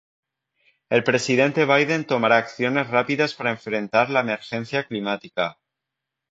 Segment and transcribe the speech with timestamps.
[0.89, 5.59] El presidente Biden tomará acciones rápidas para enfrentar la emergencia climática